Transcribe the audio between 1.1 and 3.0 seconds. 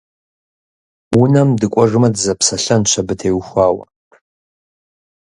Унэм дыкӏуэжмэ, дызэпсэлъэнщ